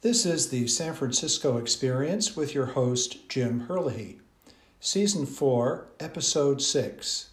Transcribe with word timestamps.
This 0.00 0.24
is 0.24 0.50
the 0.50 0.68
San 0.68 0.94
Francisco 0.94 1.56
Experience 1.56 2.36
with 2.36 2.54
your 2.54 2.66
host, 2.66 3.28
Jim 3.28 3.66
Herlihy. 3.66 4.20
Season 4.78 5.26
4, 5.26 5.88
Episode 5.98 6.62
6 6.62 7.30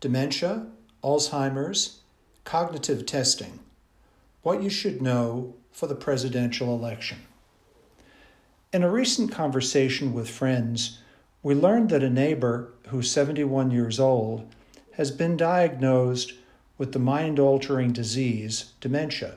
Dementia, 0.00 0.68
Alzheimer's, 1.04 1.98
Cognitive 2.44 3.04
Testing 3.04 3.58
What 4.40 4.62
You 4.62 4.70
Should 4.70 5.02
Know 5.02 5.56
for 5.72 5.88
the 5.88 5.94
Presidential 5.94 6.74
Election. 6.74 7.18
In 8.72 8.82
a 8.82 8.90
recent 8.90 9.30
conversation 9.30 10.14
with 10.14 10.30
friends, 10.30 11.00
we 11.42 11.54
learned 11.54 11.90
that 11.90 12.02
a 12.02 12.08
neighbor 12.08 12.72
who's 12.86 13.10
71 13.10 13.72
years 13.72 14.00
old 14.00 14.46
has 14.92 15.10
been 15.10 15.36
diagnosed 15.36 16.32
with 16.78 16.92
the 16.92 16.98
mind 16.98 17.38
altering 17.38 17.92
disease, 17.92 18.72
dementia. 18.80 19.36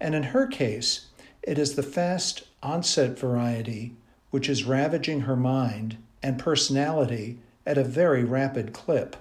And 0.00 0.14
in 0.14 0.22
her 0.22 0.46
case, 0.46 1.06
it 1.46 1.58
is 1.58 1.74
the 1.74 1.82
fast 1.82 2.44
onset 2.62 3.18
variety 3.18 3.94
which 4.30 4.48
is 4.48 4.64
ravaging 4.64 5.20
her 5.22 5.36
mind 5.36 5.96
and 6.22 6.38
personality 6.38 7.38
at 7.64 7.78
a 7.78 7.84
very 7.84 8.24
rapid 8.24 8.72
clip. 8.72 9.16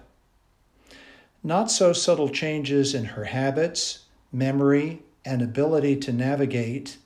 Not 1.43 1.69
so 1.69 1.93
subtle 1.93 2.29
changes 2.29 2.95
in 2.95 3.05
her 3.05 3.25
habits, 3.25 4.05
memory, 4.31 5.03
and 5.25 5.41
ability 5.41 5.97
to 5.97 6.13
navigate 6.13 6.97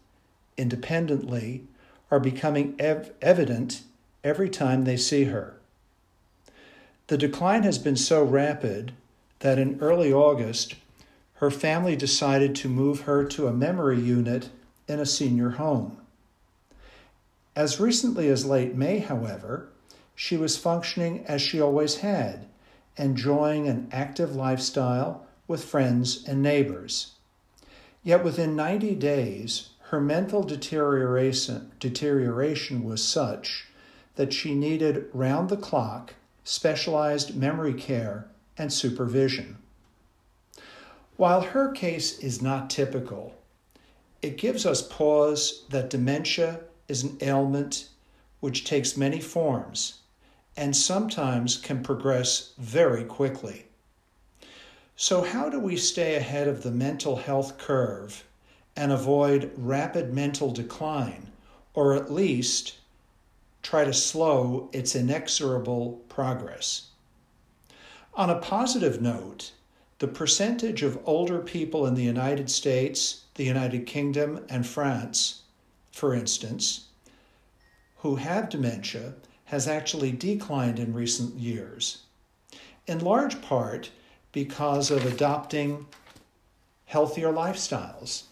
independently 0.55 1.63
are 2.09 2.19
becoming 2.19 2.75
ev- 2.79 3.11
evident 3.21 3.83
every 4.23 4.49
time 4.49 4.83
they 4.83 4.97
see 4.97 5.25
her. 5.25 5.57
The 7.07 7.17
decline 7.17 7.63
has 7.63 7.77
been 7.77 7.95
so 7.95 8.23
rapid 8.23 8.93
that 9.39 9.59
in 9.59 9.79
early 9.81 10.13
August, 10.13 10.75
her 11.35 11.51
family 11.51 11.95
decided 11.95 12.55
to 12.55 12.69
move 12.69 13.01
her 13.01 13.23
to 13.25 13.47
a 13.47 13.53
memory 13.53 13.99
unit 13.99 14.49
in 14.87 14.99
a 14.99 15.05
senior 15.05 15.51
home. 15.51 15.97
As 17.55 17.79
recently 17.79 18.29
as 18.29 18.45
late 18.45 18.75
May, 18.75 18.99
however, 18.99 19.69
she 20.15 20.37
was 20.37 20.57
functioning 20.57 21.25
as 21.25 21.41
she 21.41 21.59
always 21.59 21.97
had, 21.97 22.47
enjoying 22.97 23.67
an 23.67 23.87
active 23.91 24.35
lifestyle 24.35 25.25
with 25.47 25.63
friends 25.63 26.23
and 26.27 26.41
neighbors. 26.41 27.13
Yet 28.03 28.23
within 28.23 28.55
90 28.55 28.95
days, 28.95 29.69
her 29.89 30.01
mental 30.01 30.43
deterioration, 30.43 31.71
deterioration 31.79 32.83
was 32.83 33.03
such 33.03 33.67
that 34.15 34.33
she 34.33 34.53
needed 34.55 35.05
round 35.13 35.49
the 35.49 35.57
clock 35.57 36.15
specialized 36.43 37.35
memory 37.35 37.73
care 37.73 38.27
and 38.57 38.71
supervision. 38.71 39.57
While 41.15 41.41
her 41.41 41.71
case 41.71 42.19
is 42.19 42.41
not 42.41 42.69
typical, 42.69 43.36
it 44.21 44.37
gives 44.37 44.65
us 44.65 44.81
pause 44.81 45.63
that 45.69 45.89
dementia 45.89 46.61
is 46.87 47.03
an 47.03 47.17
ailment 47.21 47.89
which 48.39 48.65
takes 48.65 48.97
many 48.97 49.19
forms 49.19 49.99
and 50.55 50.75
sometimes 50.75 51.57
can 51.57 51.83
progress 51.83 52.53
very 52.57 53.03
quickly. 53.03 53.65
So, 54.95 55.21
how 55.21 55.49
do 55.49 55.59
we 55.59 55.77
stay 55.77 56.15
ahead 56.15 56.47
of 56.47 56.63
the 56.63 56.71
mental 56.71 57.17
health 57.17 57.59
curve 57.59 58.25
and 58.75 58.91
avoid 58.91 59.51
rapid 59.55 60.11
mental 60.13 60.51
decline, 60.51 61.31
or 61.75 61.93
at 61.93 62.11
least 62.11 62.73
try 63.61 63.85
to 63.85 63.93
slow 63.93 64.69
its 64.73 64.95
inexorable 64.95 66.01
progress? 66.09 66.87
On 68.15 68.31
a 68.31 68.39
positive 68.39 68.99
note, 68.99 69.51
the 69.99 70.07
percentage 70.07 70.81
of 70.81 70.99
older 71.05 71.39
people 71.39 71.85
in 71.85 71.93
the 71.93 72.03
United 72.03 72.49
States 72.49 73.25
the 73.37 73.45
United 73.45 73.85
Kingdom, 73.85 74.45
and 74.49 74.67
France, 74.67 75.43
for 75.91 76.13
instance, 76.13 76.87
who 77.97 78.15
have 78.17 78.49
dementia 78.49 79.13
has 79.45 79.67
actually 79.67 80.11
declined 80.11 80.77
in 80.77 80.93
recent 80.93 81.35
years, 81.39 81.99
in 82.85 82.99
large 82.99 83.41
part 83.41 83.91
because 84.31 84.91
of 84.91 85.05
adopting 85.05 85.85
healthier 86.85 87.31
lifestyles. 87.31 88.23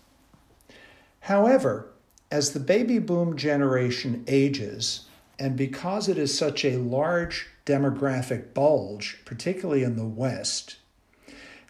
However, 1.21 1.91
as 2.31 2.51
the 2.51 2.59
baby 2.59 2.99
boom 2.99 3.37
generation 3.37 4.23
ages, 4.27 5.05
and 5.39 5.55
because 5.55 6.07
it 6.07 6.17
is 6.17 6.37
such 6.37 6.65
a 6.65 6.77
large 6.77 7.47
demographic 7.65 8.53
bulge, 8.53 9.19
particularly 9.25 9.83
in 9.83 9.95
the 9.95 10.05
West, 10.05 10.77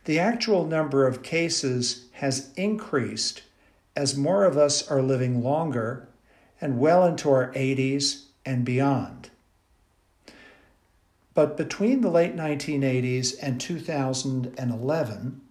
the 0.05 0.19
actual 0.19 0.65
number 0.65 1.05
of 1.05 1.23
cases 1.23 2.05
has 2.13 2.51
increased 2.55 3.41
as 3.95 4.15
more 4.15 4.45
of 4.45 4.57
us 4.57 4.87
are 4.87 5.01
living 5.01 5.43
longer 5.43 6.07
and 6.61 6.79
well 6.79 7.05
into 7.05 7.29
our 7.29 7.51
80s 7.53 8.25
and 8.45 8.63
beyond. 8.63 9.29
But 11.33 11.57
between 11.57 12.01
the 12.01 12.09
late 12.09 12.35
1980s 12.35 13.35
and 13.41 13.59
2011, 13.59 15.41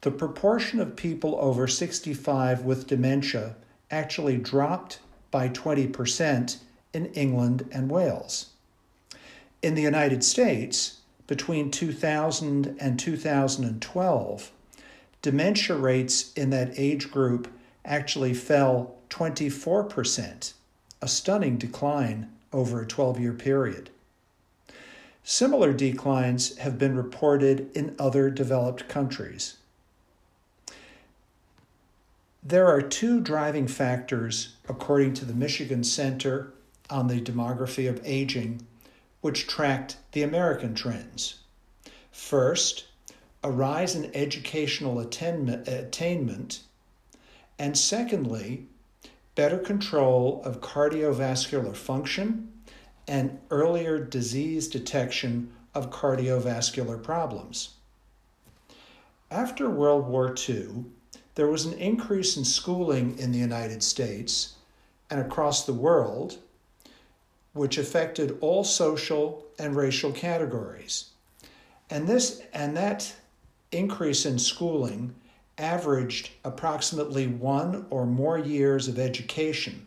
the 0.00 0.10
proportion 0.10 0.80
of 0.80 0.96
people 0.96 1.36
over 1.40 1.68
65 1.68 2.62
with 2.62 2.86
dementia 2.86 3.54
actually 3.90 4.38
dropped 4.38 4.98
by 5.30 5.48
20% 5.48 6.56
in 6.92 7.06
England 7.06 7.68
and 7.70 7.90
Wales. 7.90 8.50
In 9.62 9.74
the 9.74 9.82
United 9.82 10.24
States, 10.24 11.00
between 11.26 11.70
2000 11.70 12.76
and 12.78 12.98
2012, 12.98 14.52
dementia 15.22 15.76
rates 15.76 16.32
in 16.34 16.50
that 16.50 16.72
age 16.76 17.10
group 17.10 17.48
actually 17.84 18.34
fell 18.34 18.96
24%, 19.10 20.52
a 21.00 21.08
stunning 21.08 21.56
decline 21.56 22.30
over 22.52 22.80
a 22.80 22.86
12 22.86 23.20
year 23.20 23.32
period. 23.32 23.90
Similar 25.22 25.72
declines 25.72 26.58
have 26.58 26.78
been 26.78 26.96
reported 26.96 27.74
in 27.74 27.96
other 27.98 28.28
developed 28.28 28.88
countries. 28.88 29.56
There 32.42 32.66
are 32.66 32.82
two 32.82 33.20
driving 33.20 33.66
factors, 33.66 34.56
according 34.68 35.14
to 35.14 35.24
the 35.24 35.32
Michigan 35.32 35.82
Center 35.82 36.52
on 36.90 37.08
the 37.08 37.22
Demography 37.22 37.88
of 37.88 38.02
Aging, 38.04 38.66
which 39.24 39.46
tracked 39.46 39.96
the 40.12 40.22
American 40.22 40.74
trends. 40.74 41.36
First, 42.12 42.84
a 43.42 43.50
rise 43.50 43.94
in 43.94 44.14
educational 44.14 45.00
attainment, 45.00 46.60
and 47.58 47.78
secondly, 47.78 48.66
better 49.34 49.56
control 49.56 50.42
of 50.44 50.60
cardiovascular 50.60 51.74
function 51.74 52.52
and 53.08 53.38
earlier 53.50 53.98
disease 53.98 54.68
detection 54.68 55.50
of 55.74 55.88
cardiovascular 55.88 57.02
problems. 57.02 57.76
After 59.30 59.70
World 59.70 60.06
War 60.06 60.34
II, 60.46 60.84
there 61.34 61.48
was 61.48 61.64
an 61.64 61.72
increase 61.78 62.36
in 62.36 62.44
schooling 62.44 63.18
in 63.18 63.32
the 63.32 63.38
United 63.38 63.82
States 63.82 64.56
and 65.08 65.18
across 65.18 65.64
the 65.64 65.72
world 65.72 66.40
which 67.54 67.78
affected 67.78 68.36
all 68.40 68.64
social 68.64 69.46
and 69.58 69.74
racial 69.74 70.12
categories. 70.12 71.10
And 71.88 72.06
this 72.06 72.42
and 72.52 72.76
that 72.76 73.14
increase 73.72 74.26
in 74.26 74.38
schooling 74.38 75.14
averaged 75.56 76.30
approximately 76.44 77.28
one 77.28 77.86
or 77.90 78.04
more 78.04 78.38
years 78.38 78.88
of 78.88 78.98
education. 78.98 79.86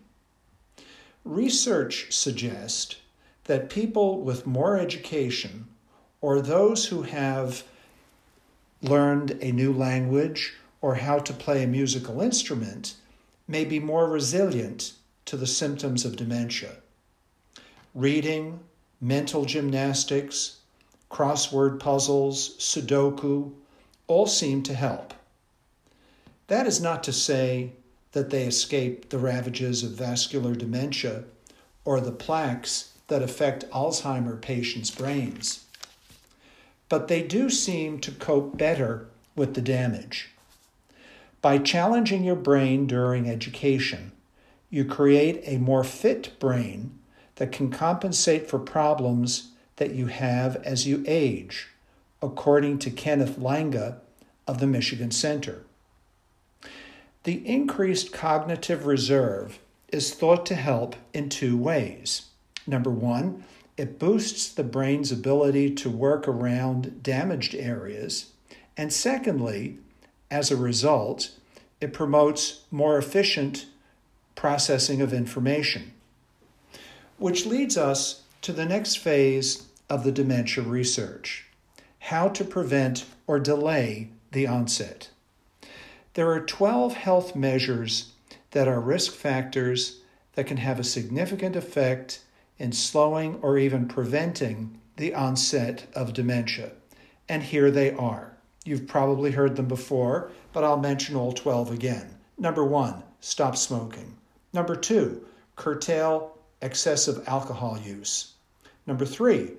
Research 1.26 2.08
suggests 2.10 2.96
that 3.44 3.70
people 3.70 4.22
with 4.22 4.48
more 4.48 4.78
education 4.78 5.68
or 6.22 6.42
those 6.42 6.86
who 6.86 7.02
have 7.02 7.64
learned 8.82 9.38
a 9.42 9.52
new 9.52 9.74
language 9.74 10.54
or 10.82 10.96
how 10.96 11.20
to 11.20 11.34
play 11.34 11.64
a 11.64 11.68
musical 11.68 12.22
instrument 12.22 12.96
may 13.48 13.66
be 13.66 13.80
more 13.80 14.08
resilient 14.08 14.94
to 15.26 15.36
the 15.36 15.48
symptoms 15.48 16.06
of 16.06 16.16
dementia 16.16 16.78
reading, 17.98 18.60
mental 19.02 19.44
gymnastics, 19.44 20.60
crossword 21.10 21.80
puzzles, 21.80 22.56
Sudoku, 22.60 23.52
all 24.06 24.28
seem 24.28 24.62
to 24.62 24.76
help. 24.76 25.16
That 26.46 26.68
is 26.68 26.80
not 26.80 27.04
to 27.06 27.12
say 27.12 27.72
that 28.12 28.30
they 28.30 28.44
escape 28.44 29.10
the 29.10 29.18
ravages 29.18 29.84
of 29.84 29.94
vascular 29.94 30.54
dementia 30.54 31.24
or 31.86 32.00
the 32.00 32.12
plaques 32.12 32.94
that 33.08 33.24
affect 33.24 33.68
Alzheimer 33.72 34.40
patients' 34.40 34.92
brains. 34.92 35.66
But 36.90 37.08
they 37.08 37.24
do 37.24 37.50
seem 37.50 38.00
to 38.02 38.12
cope 38.12 38.60
better 38.60 39.08
with 39.36 39.56
the 39.56 39.62
damage. 39.62 40.30
By 41.42 41.58
challenging 41.58 42.24
your 42.24 42.36
brain 42.36 42.86
during 42.86 43.28
education, 43.28 44.12
you 44.70 44.86
create 44.86 45.42
a 45.46 45.58
more 45.58 45.84
fit 45.84 46.40
brain 46.40 46.97
that 47.38 47.52
can 47.52 47.72
compensate 47.72 48.50
for 48.50 48.60
problems 48.60 49.52
that 49.78 49.92
you 49.94 50.08
have 50.08 50.58
as 50.58 50.86
you 50.86 51.04
age, 51.08 51.70
according 52.22 52.80
to 52.80 52.90
Kenneth 52.90 53.40
Langa 53.40 53.98
of 54.48 54.60
the 54.60 54.68
Michigan 54.68 55.12
Center. 55.12 55.64
The 57.24 57.46
increased 57.48 58.12
cognitive 58.12 58.86
reserve 58.86 59.60
is 59.90 60.14
thought 60.14 60.46
to 60.48 60.56
help 60.56 60.96
in 61.14 61.30
two 61.30 61.58
ways. 61.58 62.28
Number 62.66 62.90
one, 62.90 63.44
it 63.78 64.00
boosts 64.00 64.52
the 64.52 64.64
brain's 64.64 65.12
ability 65.12 65.76
to 65.76 65.90
work 65.90 66.28
around 66.28 67.04
damaged 67.04 67.54
areas. 67.54 68.32
And 68.76 68.92
secondly, 68.92 69.78
as 70.32 70.50
a 70.50 70.58
result, 70.58 71.32
it 71.80 71.94
promotes 71.94 72.64
more 72.72 72.98
efficient 72.98 73.68
processing 74.36 75.02
of 75.02 75.14
information. 75.14 75.94
Which 77.18 77.46
leads 77.46 77.78
us 77.78 78.24
to 78.42 78.54
the 78.54 78.66
next 78.66 78.98
phase 78.98 79.68
of 79.90 80.04
the 80.04 80.12
dementia 80.12 80.64
research 80.64 81.48
how 82.00 82.30
to 82.30 82.46
prevent 82.46 83.06
or 83.26 83.40
delay 83.40 84.10
the 84.32 84.48
onset. 84.48 85.10
There 86.14 86.32
are 86.32 86.40
12 86.40 86.94
health 86.94 87.36
measures 87.36 88.14
that 88.52 88.68
are 88.68 88.80
risk 88.80 89.12
factors 89.12 90.00
that 90.36 90.48
can 90.48 90.58
have 90.58 90.80
a 90.80 90.86
significant 90.86 91.56
effect 91.56 92.22
in 92.58 92.72
slowing 92.72 93.36
or 93.42 93.58
even 93.58 93.88
preventing 93.88 94.80
the 94.96 95.14
onset 95.14 95.86
of 95.94 96.14
dementia. 96.14 96.72
And 97.28 97.44
here 97.44 97.72
they 97.72 97.92
are. 97.92 98.38
You've 98.64 98.88
probably 98.88 99.32
heard 99.32 99.56
them 99.56 99.68
before, 99.68 100.32
but 100.54 100.64
I'll 100.64 100.78
mention 100.78 101.16
all 101.16 101.34
12 101.34 101.72
again. 101.72 102.18
Number 102.38 102.64
one, 102.64 103.04
stop 103.20 103.58
smoking. 103.58 104.16
Number 104.54 104.76
two, 104.76 105.26
curtail 105.56 106.37
excessive 106.62 107.28
alcohol 107.28 107.78
use. 107.78 108.34
Number 108.86 109.06
three, 109.06 109.52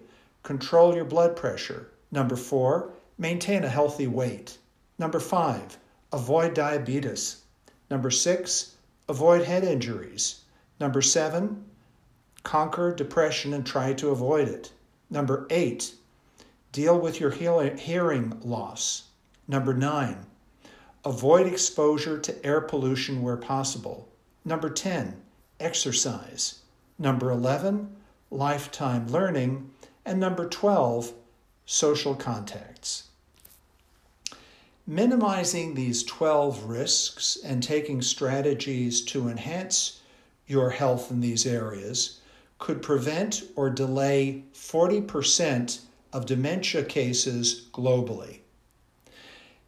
control 0.43 0.95
your 0.95 1.05
blood 1.05 1.37
pressure. 1.37 1.91
Number 2.11 2.37
four, 2.37 2.91
maintain 3.19 3.65
a 3.65 3.69
healthy 3.69 4.07
weight. 4.07 4.59
Number 4.99 5.21
five, 5.21 5.79
avoid 6.13 6.55
diabetes. 6.55 7.43
Number 7.91 8.11
six, 8.11 8.77
avoid 9.09 9.45
head 9.45 9.65
injuries. 9.65 10.43
Number 10.81 11.03
seven, 11.03 11.65
conquer 12.43 12.95
depression 12.95 13.53
and 13.53 13.67
try 13.67 13.93
to 13.95 14.11
avoid 14.11 14.49
it. 14.49 14.73
Number 15.11 15.47
eight, 15.51 15.95
deal 16.73 16.99
with 16.99 17.21
your 17.21 17.31
hearing 17.31 18.39
loss. 18.43 19.05
Number 19.47 19.75
nine, 19.75 20.27
avoid 21.05 21.47
exposure 21.47 22.19
to 22.19 22.47
air 22.47 22.61
pollution 22.61 23.23
where 23.23 23.37
possible. 23.37 24.09
Number 24.45 24.71
10, 24.71 25.21
exercise. 25.61 26.61
Number 26.99 27.31
11, 27.31 27.95
lifetime 28.31 29.09
learning. 29.09 29.71
And 30.05 30.19
number 30.19 30.49
12, 30.49 31.13
social 31.65 32.15
contacts. 32.15 33.05
Minimizing 34.87 35.75
these 35.75 36.03
12 36.03 36.65
risks 36.65 37.37
and 37.45 37.63
taking 37.63 38.01
strategies 38.01 39.05
to 39.05 39.29
enhance 39.29 40.01
your 40.47 40.71
health 40.71 41.11
in 41.11 41.21
these 41.21 41.45
areas 41.45 42.21
could 42.59 42.83
prevent 42.83 43.43
or 43.55 43.71
delay 43.71 44.45
40% 44.55 45.81
of 46.13 46.27
dementia 46.27 46.83
cases 46.85 47.69
globally. 47.73 48.39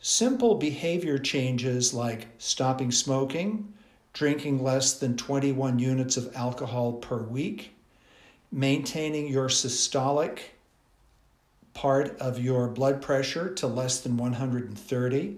Simple 0.01 0.55
behavior 0.55 1.19
changes 1.19 1.93
like 1.93 2.29
stopping 2.39 2.91
smoking, 2.91 3.75
drinking 4.13 4.63
less 4.63 4.95
than 4.99 5.17
21 5.17 5.79
units 5.79 6.17
of 6.17 6.35
alcohol 6.37 6.95
per 6.95 7.23
week, 7.23 7.73
maintaining 8.51 9.29
your 9.29 9.49
systolic 9.49 10.41
part 11.75 12.17
of 12.19 12.39
your 12.39 12.69
blood 12.69 13.01
pressure 13.01 13.53
to 13.55 13.67
less 13.67 14.01
than 14.01 14.17
130, 14.17 15.37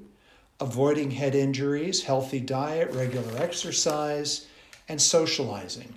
avoiding 0.60 1.10
head 1.10 1.34
injuries, 1.34 2.04
healthy 2.04 2.40
diet, 2.40 2.90
regular 2.92 3.36
exercise, 3.36 4.46
and 4.88 5.00
socializing. 5.00 5.94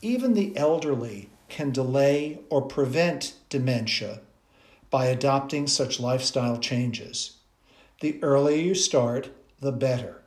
Even 0.00 0.34
the 0.34 0.56
elderly 0.56 1.28
can 1.48 1.70
delay 1.70 2.40
or 2.50 2.62
prevent 2.62 3.34
dementia 3.48 4.20
by 4.90 5.06
adopting 5.06 5.66
such 5.66 6.00
lifestyle 6.00 6.58
changes. 6.58 7.36
The 8.00 8.22
earlier 8.22 8.56
you 8.56 8.74
start, 8.74 9.30
the 9.60 9.72
better. 9.72 10.21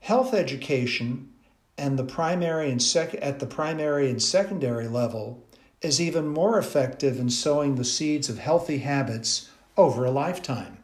Health 0.00 0.32
education 0.32 1.32
and 1.76 1.98
the 1.98 2.04
primary 2.04 2.70
and 2.70 2.82
sec- 2.82 3.14
at 3.22 3.38
the 3.38 3.46
primary 3.46 4.10
and 4.10 4.22
secondary 4.22 4.88
level 4.88 5.44
is 5.80 6.00
even 6.00 6.26
more 6.26 6.58
effective 6.58 7.18
in 7.20 7.30
sowing 7.30 7.74
the 7.74 7.84
seeds 7.84 8.28
of 8.28 8.38
healthy 8.38 8.78
habits 8.78 9.48
over 9.76 10.04
a 10.04 10.10
lifetime. 10.10 10.78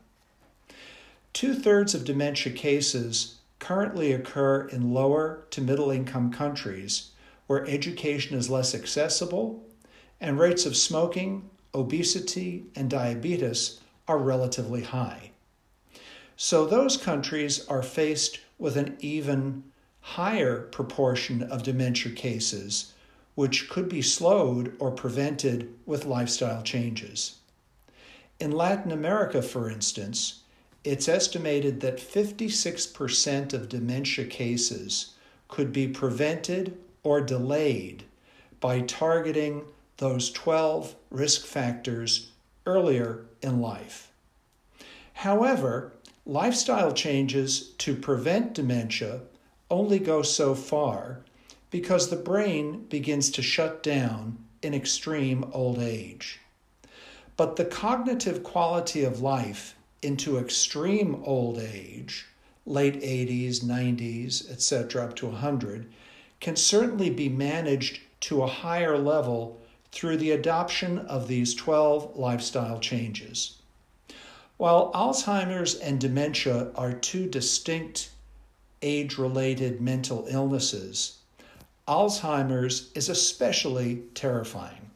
Two 1.33 1.55
thirds 1.55 1.95
of 1.95 2.05
dementia 2.05 2.53
cases 2.53 3.39
currently 3.59 4.13
occur 4.13 4.69
in 4.69 4.93
lower 4.93 5.47
to 5.51 5.61
middle 5.61 5.91
income 5.91 6.31
countries 6.31 7.11
where 7.47 7.67
education 7.67 8.37
is 8.37 8.51
less 8.51 8.75
accessible 8.75 9.65
and 10.21 10.39
rates 10.39 10.65
of 10.65 10.77
smoking, 10.77 11.51
obesity, 11.75 12.67
and 12.77 12.89
diabetes 12.89 13.81
are 14.07 14.19
relatively 14.19 14.83
high. 14.83 15.31
So 16.37 16.67
those 16.67 16.97
countries 16.97 17.67
are 17.67 17.83
faced 17.83 18.41
with 18.59 18.77
an 18.77 18.97
even 19.01 19.65
higher 20.01 20.63
proportion 20.63 21.43
of 21.43 21.63
dementia 21.63 22.13
cases, 22.13 22.93
which 23.35 23.69
could 23.69 23.89
be 23.89 24.03
slowed 24.03 24.77
or 24.79 24.91
prevented 24.91 25.73
with 25.87 26.05
lifestyle 26.05 26.63
changes. 26.63 27.37
In 28.39 28.53
Latin 28.53 28.93
America, 28.93 29.41
for 29.43 29.71
instance, 29.71 30.41
it's 30.85 31.09
estimated 31.09 31.81
that 31.81 31.97
56% 31.97 33.55
of 33.55 33.69
dementia 33.69 34.27
cases 34.27 35.15
could 35.49 35.73
be 35.73 35.89
prevented 35.89 36.77
or 37.03 37.21
delayed 37.21 38.05
by 38.61 38.81
targeting 38.81 39.65
those 39.97 40.31
12 40.31 40.95
risk 41.11 41.47
factors 41.47 42.31
earlier 42.67 43.25
in 43.41 43.61
life. 43.61 44.11
However, 45.15 45.93
lifestyle 46.27 46.93
changes 46.93 47.69
to 47.77 47.95
prevent 47.95 48.55
dementia 48.55 49.21
only 49.71 49.99
go 49.99 50.23
so 50.23 50.55
far 50.55 51.21
because 51.71 52.09
the 52.09 52.17
brain 52.17 52.85
begins 52.89 53.31
to 53.31 53.43
shut 53.43 53.83
down 53.83 54.39
in 54.63 54.73
extreme 54.73 55.45
old 55.53 55.79
age. 55.79 56.41
But 57.37 57.57
the 57.57 57.65
cognitive 57.65 58.43
quality 58.43 59.05
of 59.05 59.21
life 59.21 59.75
into 60.01 60.39
extreme 60.39 61.21
old 61.25 61.59
age, 61.59 62.27
late 62.65 63.03
80s, 63.03 63.65
90s, 63.65 64.51
etc., 64.51 65.05
up 65.05 65.17
to 65.17 65.27
100, 65.27 65.93
can 66.41 66.57
certainly 66.57 67.11
be 67.11 67.29
managed 67.29 68.01
to 68.21 68.43
a 68.43 68.47
higher 68.47 68.97
level 68.97 69.61
through 69.91 70.17
the 70.17 70.31
adoption 70.31 70.99
of 71.01 71.29
these 71.29 71.55
12 71.55 72.17
lifestyle 72.17 72.79
changes. 72.79 73.59
While 74.57 74.93
Alzheimer's 74.93 75.75
and 75.75 76.01
dementia 76.01 76.71
are 76.77 76.93
two 76.93 77.29
distinct 77.29 78.11
age 78.83 79.19
related 79.19 79.81
mental 79.81 80.27
illnesses, 80.29 81.19
Alzheimer's 81.89 82.91
is 82.95 83.09
especially 83.09 84.05
terrifying. 84.15 84.91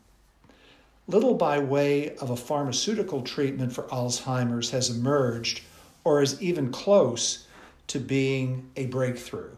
Little 1.09 1.35
by 1.35 1.59
way 1.59 2.15
of 2.17 2.31
a 2.31 2.37
pharmaceutical 2.37 3.23
treatment 3.23 3.73
for 3.73 3.85
Alzheimer's 3.85 4.71
has 4.71 4.91
emerged 4.91 5.63
or 6.05 6.23
is 6.23 6.41
even 6.41 6.71
close 6.71 7.47
to 7.89 7.99
being 7.99 8.71
a 8.77 8.87
breakthrough. 8.87 9.57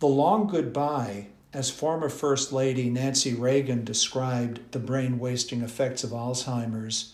The 0.00 0.06
long 0.08 0.48
goodbye 0.48 1.28
as 1.52 1.70
former 1.70 2.08
First 2.08 2.52
Lady 2.52 2.90
Nancy 2.90 3.34
Reagan 3.34 3.84
described 3.84 4.60
the 4.72 4.78
brain 4.78 5.18
wasting 5.18 5.62
effects 5.62 6.02
of 6.02 6.10
Alzheimer's 6.10 7.13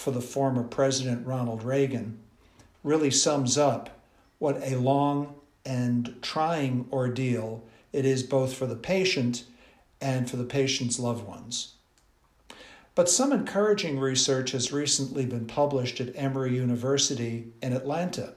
for 0.00 0.10
the 0.12 0.20
former 0.20 0.62
President 0.62 1.26
Ronald 1.26 1.62
Reagan, 1.62 2.18
really 2.82 3.10
sums 3.10 3.58
up 3.58 4.00
what 4.38 4.56
a 4.62 4.76
long 4.76 5.34
and 5.66 6.14
trying 6.22 6.88
ordeal 6.90 7.62
it 7.92 8.06
is 8.06 8.22
both 8.22 8.54
for 8.54 8.64
the 8.66 8.76
patient 8.76 9.44
and 10.00 10.30
for 10.30 10.38
the 10.38 10.44
patient's 10.44 10.98
loved 10.98 11.26
ones. 11.26 11.74
But 12.94 13.10
some 13.10 13.30
encouraging 13.30 14.00
research 14.00 14.52
has 14.52 14.72
recently 14.72 15.26
been 15.26 15.44
published 15.44 16.00
at 16.00 16.16
Emory 16.16 16.56
University 16.56 17.52
in 17.60 17.74
Atlanta, 17.74 18.32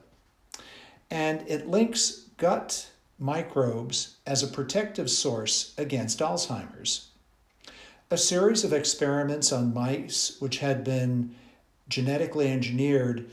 and 1.09 1.43
it 1.47 1.69
links 1.69 2.25
gut 2.35 2.89
microbes 3.17 4.17
as 4.27 4.43
a 4.43 4.47
protective 4.47 5.09
source 5.09 5.73
against 5.77 6.19
Alzheimer's. 6.19 7.07
A 8.11 8.17
series 8.17 8.65
of 8.65 8.73
experiments 8.73 9.53
on 9.53 9.73
mice 9.73 10.35
which 10.39 10.57
had 10.57 10.83
been 10.83 11.33
genetically 11.93 12.51
engineered 12.51 13.29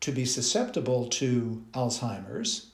to 0.00 0.10
be 0.10 0.24
susceptible 0.24 1.06
to 1.08 1.64
Alzheimer's. 1.72 2.70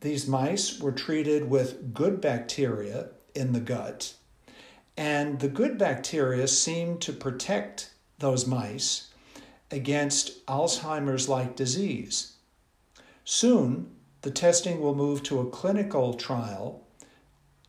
These 0.00 0.26
mice 0.26 0.80
were 0.80 0.92
treated 0.92 1.50
with 1.50 1.92
good 1.92 2.20
bacteria 2.20 3.08
in 3.34 3.52
the 3.52 3.60
gut, 3.60 4.14
and 4.96 5.40
the 5.40 5.48
good 5.48 5.76
bacteria 5.76 6.48
seemed 6.48 7.00
to 7.02 7.12
protect 7.12 7.92
those 8.18 8.46
mice 8.46 9.10
against 9.70 10.46
Alzheimer's 10.46 11.28
like 11.28 11.56
disease 11.56 12.34
Soon, 13.24 13.90
the 14.20 14.30
testing 14.30 14.80
will 14.80 14.94
move 14.94 15.22
to 15.24 15.40
a 15.40 15.50
clinical 15.50 16.14
trial 16.14 16.82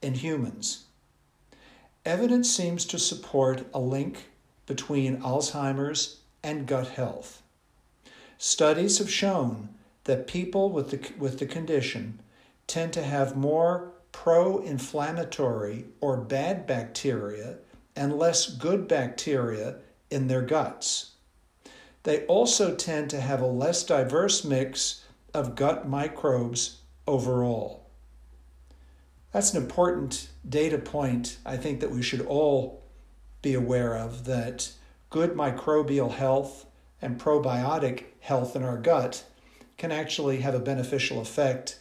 in 0.01 0.13
humans. 0.15 0.85
Evidence 2.05 2.53
seems 2.53 2.85
to 2.85 2.99
support 2.99 3.65
a 3.73 3.79
link 3.79 4.25
between 4.65 5.21
Alzheimer's 5.21 6.19
and 6.45 6.67
gut 6.67 6.89
health. 6.89 7.41
Studies 8.37 8.99
have 8.99 9.09
shown 9.09 9.69
that 10.03 10.27
people 10.27 10.69
with 10.69 10.91
the, 10.91 11.11
with 11.17 11.39
the 11.39 11.47
condition 11.47 12.21
tend 12.67 12.93
to 12.93 13.01
have 13.01 13.35
more 13.35 13.91
pro 14.11 14.59
inflammatory 14.59 15.85
or 15.99 16.15
bad 16.17 16.67
bacteria 16.67 17.57
and 17.95 18.19
less 18.19 18.47
good 18.47 18.87
bacteria 18.87 19.77
in 20.11 20.27
their 20.27 20.43
guts. 20.43 21.15
They 22.03 22.25
also 22.27 22.75
tend 22.75 23.09
to 23.09 23.19
have 23.19 23.41
a 23.41 23.47
less 23.47 23.83
diverse 23.83 24.43
mix 24.43 25.03
of 25.33 25.55
gut 25.55 25.89
microbes 25.89 26.81
overall. 27.07 27.89
That's 29.31 29.53
an 29.55 29.63
important 29.63 30.29
data 30.47 30.77
point 30.77 31.39
I 31.43 31.57
think 31.57 31.79
that 31.79 31.91
we 31.91 32.03
should 32.03 32.21
all 32.21 32.83
be 33.41 33.55
aware 33.55 33.95
of 33.97 34.25
that 34.25 34.71
good 35.15 35.31
microbial 35.31 36.11
health 36.11 36.65
and 37.01 37.17
probiotic 37.17 38.03
health 38.19 38.53
in 38.53 38.61
our 38.61 38.75
gut 38.75 39.23
can 39.77 39.89
actually 39.89 40.41
have 40.41 40.53
a 40.53 40.59
beneficial 40.59 41.21
effect 41.21 41.79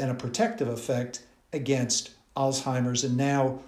and 0.00 0.10
a 0.10 0.14
protective 0.14 0.66
effect 0.66 1.22
against 1.52 2.10
Alzheimer's. 2.36 3.04
And 3.04 3.16
now 3.16 3.60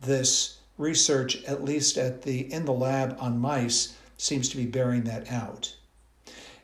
this 0.00 0.56
research, 0.78 1.44
at 1.44 1.64
least 1.64 1.98
at 1.98 2.22
the 2.22 2.50
in 2.50 2.64
the 2.64 2.72
lab 2.72 3.18
on 3.20 3.38
mice, 3.38 3.94
seems 4.16 4.48
to 4.48 4.56
be 4.56 4.64
bearing 4.64 5.04
that 5.04 5.30
out. 5.30 5.76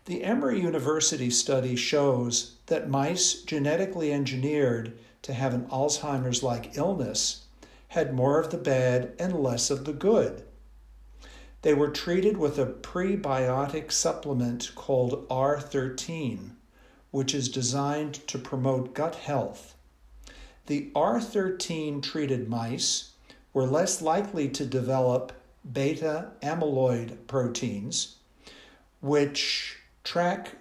The 0.07 0.25
Emory 0.25 0.63
University 0.63 1.29
study 1.29 1.77
shows 1.77 2.55
that 2.69 2.89
mice 2.89 3.43
genetically 3.43 4.15
engineered 4.15 4.99
to 5.21 5.35
have 5.35 5.53
an 5.53 5.67
Alzheimer's 5.67 6.43
like 6.43 6.79
illness 6.79 7.45
had 7.89 8.15
more 8.15 8.41
of 8.41 8.51
the 8.51 8.57
bad 8.57 9.13
and 9.19 9.43
less 9.43 9.69
of 9.69 9.85
the 9.85 9.93
good. 9.93 10.45
They 11.63 11.75
were 11.75 11.91
treated 11.91 12.37
with 12.37 12.59
a 12.59 12.67
prebiotic 12.67 13.93
supplement 13.93 14.73
called 14.75 15.29
R13, 15.29 16.51
which 17.13 17.35
is 17.35 17.49
designed 17.49 18.27
to 18.27 18.39
promote 18.39 18.95
gut 18.95 19.15
health. 19.15 19.77
The 20.67 20.91
R13 20.95 22.03
treated 22.03 22.49
mice 22.49 23.13
were 23.53 23.67
less 23.67 24.03
likely 24.03 24.49
to 24.49 24.67
develop 24.67 25.33
beta 25.71 26.33
amyloid 26.43 27.27
proteins, 27.29 28.17
which 29.01 29.79
track 30.03 30.57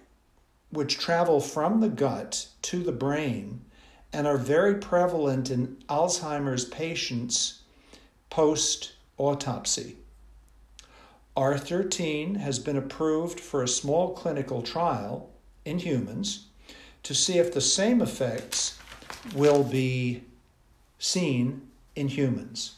which 0.69 0.97
travel 0.97 1.41
from 1.41 1.81
the 1.81 1.89
gut 1.89 2.47
to 2.61 2.81
the 2.81 2.91
brain 2.91 3.61
and 4.13 4.25
are 4.27 4.37
very 4.37 4.75
prevalent 4.75 5.49
in 5.49 5.77
Alzheimer's 5.89 6.65
patients 6.65 7.61
post 8.29 8.93
autopsy. 9.17 9.97
R13 11.37 12.37
has 12.37 12.59
been 12.59 12.75
approved 12.75 13.39
for 13.39 13.63
a 13.63 13.67
small 13.67 14.13
clinical 14.13 14.61
trial 14.61 15.29
in 15.63 15.79
humans 15.79 16.47
to 17.03 17.13
see 17.13 17.37
if 17.37 17.53
the 17.53 17.61
same 17.61 18.01
effects 18.01 18.77
will 19.33 19.63
be 19.63 20.23
seen 20.99 21.69
in 21.95 22.09
humans. 22.09 22.75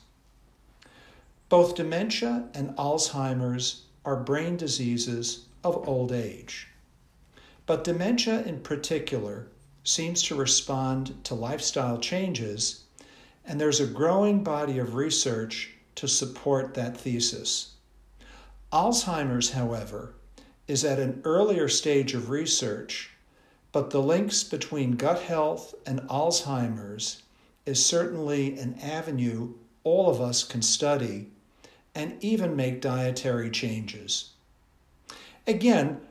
Both 1.49 1.75
dementia 1.75 2.47
and 2.53 2.75
Alzheimer's 2.77 3.83
are 4.05 4.15
brain 4.15 4.57
diseases 4.57 5.45
of 5.63 5.87
old 5.87 6.11
age. 6.11 6.67
But 7.65 7.83
dementia 7.83 8.43
in 8.43 8.59
particular 8.59 9.47
seems 9.83 10.21
to 10.23 10.35
respond 10.35 11.23
to 11.25 11.35
lifestyle 11.35 11.97
changes, 11.97 12.83
and 13.45 13.59
there's 13.59 13.79
a 13.79 13.87
growing 13.87 14.43
body 14.43 14.77
of 14.77 14.95
research 14.95 15.71
to 15.95 16.07
support 16.07 16.73
that 16.73 16.97
thesis. 16.97 17.72
Alzheimer's, 18.73 19.51
however, 19.51 20.15
is 20.67 20.83
at 20.83 20.97
an 20.97 21.21
earlier 21.25 21.69
stage 21.69 22.15
of 22.15 22.31
research, 22.31 23.11
but 23.71 23.91
the 23.91 24.01
links 24.01 24.43
between 24.43 24.93
gut 24.93 25.21
health 25.21 25.75
and 25.85 26.01
Alzheimer's 26.09 27.21
is 27.67 27.85
certainly 27.85 28.57
an 28.57 28.73
avenue 28.81 29.53
all 29.83 30.09
of 30.09 30.19
us 30.19 30.43
can 30.43 30.63
study 30.63 31.27
and 31.93 32.15
even 32.23 32.55
make 32.55 32.81
dietary 32.81 33.51
changes. 33.51 34.31
Again, 35.45 36.01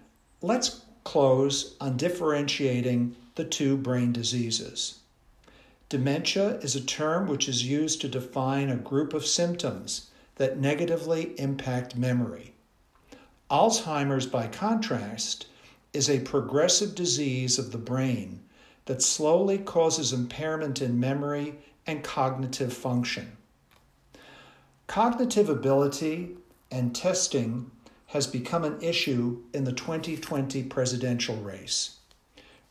let's 0.41 0.83
close 1.03 1.75
on 1.81 1.97
differentiating 1.97 3.17
the 3.35 3.45
two 3.45 3.77
brain 3.77 4.13
diseases. 4.13 5.01
Dementia 5.89 6.59
is 6.59 6.77
a 6.77 6.81
term 6.81 7.27
which 7.27 7.49
is 7.49 7.67
used 7.67 8.01
to 8.03 8.09
define 8.09 8.71
a 8.71 8.77
group 8.77 9.15
of 9.15 9.27
symptoms 9.27 10.11
that 10.37 10.59
negatively 10.59 11.35
impact 11.39 11.97
memory. 11.97 12.52
Alzheimer's, 13.53 14.25
by 14.25 14.47
contrast, 14.47 15.47
is 15.93 16.09
a 16.09 16.21
progressive 16.21 16.95
disease 16.95 17.59
of 17.59 17.71
the 17.71 17.77
brain 17.77 18.41
that 18.87 19.03
slowly 19.03 19.59
causes 19.59 20.11
impairment 20.11 20.81
in 20.81 20.99
memory 20.99 21.59
and 21.87 22.03
cognitive 22.03 22.73
function. 22.73 23.37
Cognitive 24.87 25.51
ability 25.51 26.35
and 26.71 26.97
testing 26.97 27.71
has 28.07 28.27
become 28.27 28.65
an 28.65 28.81
issue 28.81 29.43
in 29.53 29.65
the 29.65 29.73
2020 29.73 30.63
presidential 30.63 31.37
race. 31.37 31.99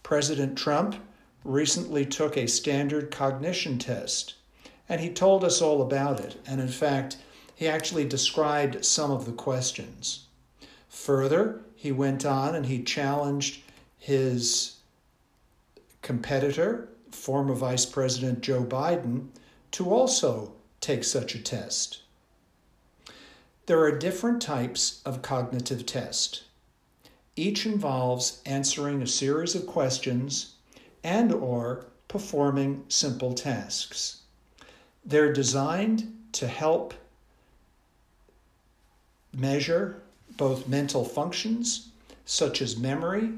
President 0.02 0.58
Trump 0.58 0.96
recently 1.44 2.08
took 2.08 2.36
a 2.36 2.48
standard 2.48 3.12
cognition 3.12 3.78
test, 3.78 4.34
and 4.90 5.00
he 5.00 5.12
told 5.12 5.44
us 5.44 5.62
all 5.62 5.84
about 5.84 6.20
it. 6.20 6.42
And 6.48 6.60
in 6.60 6.70
fact, 6.70 7.18
he 7.54 7.68
actually 7.68 8.06
described 8.06 8.84
some 8.84 9.12
of 9.12 9.28
the 9.28 9.32
questions. 9.32 10.26
Further, 10.92 11.62
he 11.74 11.92
went 11.92 12.26
on 12.26 12.54
and 12.54 12.66
he 12.66 12.84
challenged 12.84 13.62
his 13.98 14.76
competitor, 16.02 16.90
former 17.12 17.54
Vice 17.54 17.86
President 17.86 18.42
Joe 18.42 18.64
Biden, 18.64 19.30
to 19.72 19.90
also 19.90 20.54
take 20.82 21.06
such 21.06 21.34
a 21.34 21.42
test. 21.42 22.02
There 23.68 23.80
are 23.80 23.98
different 23.98 24.42
types 24.42 25.02
of 25.06 25.22
cognitive 25.22 25.86
test. 25.86 26.44
Each 27.38 27.66
involves 27.66 28.42
answering 28.46 29.02
a 29.02 29.08
series 29.08 29.56
of 29.56 29.66
questions 29.66 30.56
and 31.06 31.32
or 31.32 31.86
performing 32.10 32.84
simple 32.90 33.34
tasks. 33.34 34.24
They're 35.06 35.32
designed 35.32 36.14
to 36.34 36.48
help 36.48 36.94
measure 39.34 40.02
both 40.42 40.68
mental 40.68 41.06
functions 41.06 41.90
such 42.26 42.64
as 42.64 42.76
memory, 42.76 43.30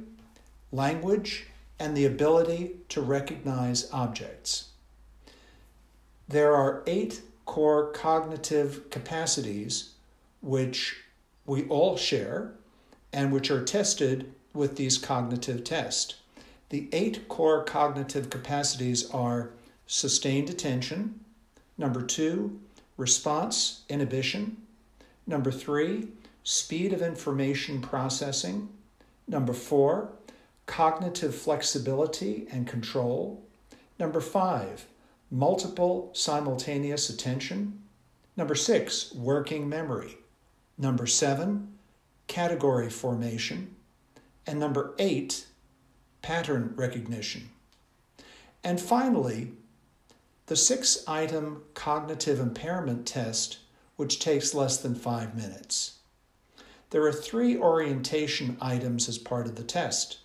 language, 0.72 1.48
and 1.78 1.98
the 1.98 2.06
ability 2.06 2.78
to 2.88 3.02
recognize 3.02 3.92
objects. 3.92 4.70
There 6.30 6.56
are 6.56 6.82
eight 6.88 7.20
core 7.46 7.92
cognitive 7.92 8.90
capacities 8.90 9.90
which 10.42 10.96
we 11.46 11.66
all 11.66 11.98
share 11.98 12.54
and 13.12 13.34
which 13.34 13.52
are 13.52 13.66
tested 13.66 14.32
with 14.54 14.78
these 14.78 14.98
cognitive 14.98 15.66
tests. 15.66 16.16
The 16.70 16.88
eight 16.94 17.28
core 17.28 17.66
cognitive 17.66 18.30
capacities 18.30 19.12
are 19.12 19.50
sustained 19.88 20.50
attention, 20.50 21.20
number 21.78 22.02
two, 22.02 22.62
response 22.96 23.82
inhibition, 23.90 24.56
number 25.28 25.52
three, 25.52 26.08
speed 26.44 26.94
of 26.94 27.02
information 27.02 27.82
processing. 27.82 28.70
Number 29.28 29.54
four, 29.54 30.12
cognitive 30.66 31.36
flexibility 31.36 32.48
and 32.52 32.68
control. 32.68 33.44
Number 34.00 34.22
five, 34.22 34.86
multiple 35.32 36.12
simultaneous 36.14 37.10
attention. 37.10 37.82
Number 38.36 38.56
six, 38.56 39.14
working 39.14 39.70
memory. 39.70 40.18
Number 40.78 41.08
seven, 41.08 41.78
category 42.28 42.90
formation. 42.90 43.76
And 44.46 44.60
number 44.60 44.94
eight, 45.00 45.48
pattern 46.22 46.74
recognition. 46.76 47.50
And 48.64 48.80
finally, 48.80 49.52
the 50.48 50.56
six 50.56 51.04
item 51.08 51.64
cognitive 51.74 52.40
impairment 52.40 53.06
test, 53.06 53.60
which 53.96 54.20
takes 54.20 54.54
less 54.54 54.78
than 54.78 54.96
five 54.96 55.36
minutes. 55.36 56.00
There 56.94 57.08
are 57.08 57.12
three 57.12 57.58
orientation 57.58 58.56
items 58.62 59.10
as 59.10 59.18
part 59.18 59.48
of 59.48 59.56
the 59.56 59.64
test 59.64 60.20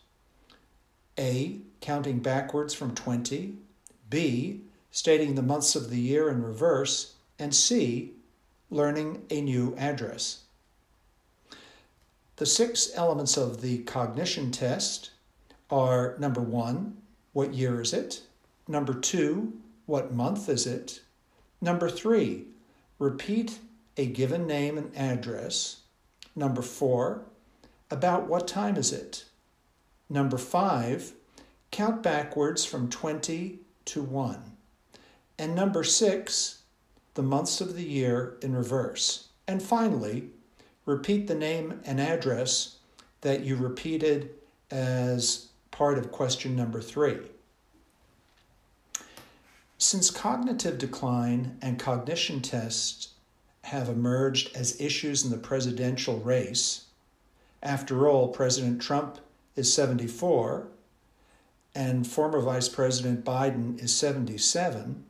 A, 1.19 1.61
counting 1.81 2.19
backwards 2.19 2.75
from 2.75 2.95
20, 2.95 3.57
B, 4.11 4.61
stating 4.91 5.35
the 5.35 5.41
months 5.41 5.75
of 5.75 5.89
the 5.89 5.99
year 5.99 6.29
in 6.29 6.43
reverse, 6.43 7.15
and 7.39 7.55
C, 7.55 8.13
learning 8.69 9.25
a 9.31 9.41
new 9.41 9.75
address. 9.79 10.41
The 12.37 12.45
six 12.45 12.91
elements 12.95 13.39
of 13.39 13.63
the 13.63 13.79
cognition 13.85 14.51
test 14.51 15.13
are 15.71 16.19
number 16.19 16.43
one, 16.43 16.99
what 17.33 17.55
year 17.55 17.81
is 17.81 17.95
it? 17.95 18.21
Number 18.69 18.93
two, 18.93 19.55
what 19.87 20.13
month 20.13 20.51
is 20.51 20.67
it? 20.67 21.01
Number 21.63 21.89
three, 21.89 22.49
repeat 22.99 23.59
a 23.97 24.05
given 24.05 24.47
name 24.47 24.77
and 24.77 24.95
address. 24.95 25.79
Number 26.39 26.63
four, 26.63 27.23
about 27.91 28.29
what 28.29 28.47
time 28.47 28.77
is 28.77 28.93
it? 28.93 29.25
Number 30.09 30.39
five, 30.39 31.15
count 31.73 32.01
backwards 32.01 32.65
from 32.65 32.89
20 32.89 33.59
to 33.87 34.03
1. 34.03 34.53
And 35.37 35.57
number 35.57 35.83
six, 35.83 36.63
the 37.15 37.25
months 37.25 37.61
of 37.61 37.75
the 37.75 37.83
year 37.83 38.37
in 38.41 38.55
reverse. 38.55 39.31
And 39.49 39.61
finally, 39.61 40.29
repeat 40.87 41.27
the 41.27 41.35
name 41.35 41.81
and 41.85 42.01
address 42.01 42.77
that 43.23 43.41
you 43.41 43.57
repeated 43.57 44.31
as 44.71 45.49
part 45.73 45.99
of 45.99 46.13
question 46.13 46.55
number 46.55 46.81
three. 46.81 47.19
Since 49.77 50.13
cognitive 50.13 50.79
decline 50.79 51.59
and 51.61 51.81
cognition 51.81 52.43
tests 52.43 53.15
have 53.63 53.89
emerged 53.89 54.55
as 54.57 54.81
issues 54.81 55.25
in 55.25 55.31
the 55.31 55.37
presidential 55.37 56.19
race, 56.19 56.87
after 57.63 58.09
all, 58.09 58.29
President 58.29 58.81
Trump 58.81 59.19
is 59.57 59.73
74 59.73 60.69
and 61.75 62.07
former 62.07 62.41
Vice 62.41 62.69
President 62.69 63.25
Biden 63.25 63.83
is 63.83 63.95
77, 63.95 65.05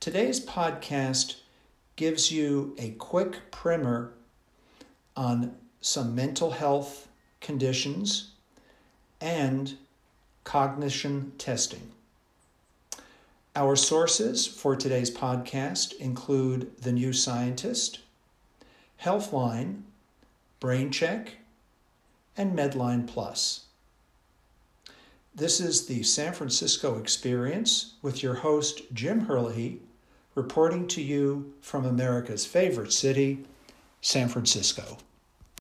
today's 0.00 0.44
podcast 0.44 1.36
gives 1.96 2.32
you 2.32 2.74
a 2.78 2.90
quick 2.92 3.50
primer 3.50 4.12
on 5.16 5.54
some 5.80 6.14
mental 6.14 6.52
health 6.52 7.08
conditions 7.40 8.30
and 9.20 9.74
cognition 10.44 11.32
testing. 11.38 11.92
Our 13.54 13.76
sources 13.76 14.46
for 14.46 14.76
today's 14.76 15.10
podcast 15.10 15.92
include 15.98 16.74
The 16.80 16.90
New 16.90 17.12
Scientist, 17.12 17.98
Healthline, 19.02 19.82
BrainCheck, 20.58 21.28
and 22.34 22.58
Medline 22.58 23.06
Plus. 23.06 23.66
This 25.34 25.60
is 25.60 25.84
the 25.84 26.02
San 26.02 26.32
Francisco 26.32 26.98
Experience 26.98 27.96
with 28.00 28.22
your 28.22 28.36
host, 28.36 28.90
Jim 28.94 29.26
Herlihy, 29.26 29.80
reporting 30.34 30.88
to 30.88 31.02
you 31.02 31.52
from 31.60 31.84
America's 31.84 32.46
favorite 32.46 32.94
city, 32.94 33.44
San 34.00 34.30
Francisco. 34.30 34.96